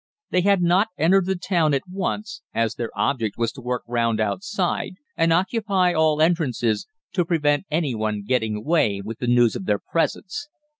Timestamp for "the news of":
9.19-9.65